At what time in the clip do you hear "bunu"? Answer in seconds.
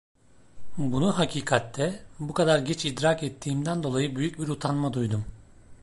0.77-1.17